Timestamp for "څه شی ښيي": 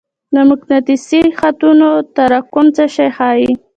2.75-3.51